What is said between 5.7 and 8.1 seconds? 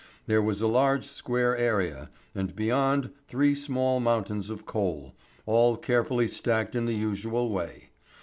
carefully stacked in the usual way.